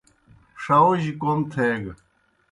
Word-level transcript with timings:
ݜہوجیْ 0.63 1.11
کوْم 1.21 1.39
تھیگہ۔ 1.51 1.93